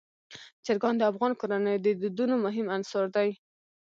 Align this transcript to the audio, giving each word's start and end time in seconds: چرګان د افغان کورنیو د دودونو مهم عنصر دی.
چرګان 0.65 0.95
د 0.97 1.01
افغان 1.11 1.31
کورنیو 1.39 1.83
د 1.85 1.87
دودونو 2.01 2.35
مهم 2.45 2.67
عنصر 2.75 3.03
دی. 3.15 3.29